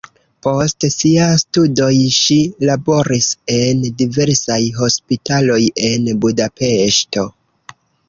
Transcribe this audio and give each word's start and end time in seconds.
Post 0.45 0.85
siaj 0.93 1.27
studoj 1.41 1.89
ŝi 2.15 2.39
laboris 2.71 3.29
en 3.59 3.85
diversaj 4.03 4.61
hospitaloj 4.81 5.63
en 5.95 6.13
Budapeŝto. 6.27 7.33